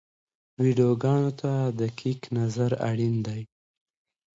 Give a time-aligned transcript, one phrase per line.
[0.63, 1.51] ویډیوګانو ته
[1.81, 3.41] دقیق نظر اړین دی.